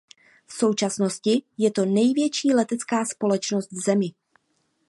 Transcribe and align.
V 0.47 0.53
současnosti 0.53 1.43
je 1.57 1.71
to 1.71 1.85
největší 1.85 2.53
letecká 2.53 3.05
společnost 3.05 3.71
v 3.71 3.81
zemi. 3.85 4.07